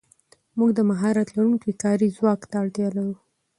[0.57, 3.15] موږ د مهارت لرونکي کاري ځواک ته اړتیا لرو.